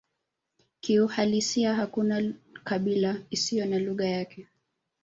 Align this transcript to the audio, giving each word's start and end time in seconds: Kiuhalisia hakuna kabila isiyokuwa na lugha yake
Kiuhalisia 0.81 1.75
hakuna 1.75 2.33
kabila 2.63 3.17
isiyokuwa 3.29 3.79
na 3.79 3.85
lugha 3.85 4.05
yake 4.05 4.47